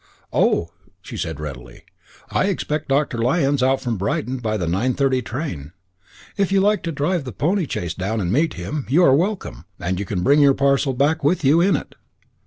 [0.33, 0.71] "Oh!"
[1.03, 1.83] said she, readily,
[2.31, 3.19] "I expect Dr.
[3.19, 5.73] Lyons out from Brighton by the 9.30 train;
[6.37, 9.65] if you like to drive the pony chaise down and meet him, you are welcome,
[9.79, 11.93] and you can bring your parcel back with you in it."